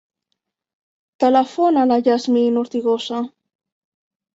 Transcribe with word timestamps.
Telefona 1.25 1.85
a 1.85 1.91
la 1.93 2.01
Yasmin 2.11 2.61
Ortigosa. 2.67 3.25